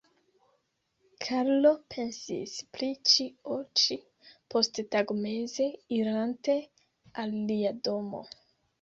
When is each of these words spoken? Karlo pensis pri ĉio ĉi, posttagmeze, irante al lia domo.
Karlo 1.25 1.71
pensis 1.95 2.55
pri 2.79 2.89
ĉio 3.13 3.59
ĉi, 3.83 3.99
posttagmeze, 4.57 5.71
irante 6.01 6.61
al 7.27 7.41
lia 7.55 7.79
domo. 7.93 8.29